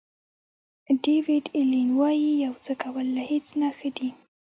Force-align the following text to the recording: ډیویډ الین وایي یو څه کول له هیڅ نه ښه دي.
ډیویډ 1.03 1.45
الین 1.59 1.89
وایي 1.99 2.31
یو 2.45 2.53
څه 2.65 2.71
کول 2.81 3.07
له 3.15 3.23
هیڅ 3.31 3.47
نه 3.61 3.69
ښه 3.77 3.89
دي. 3.97 4.09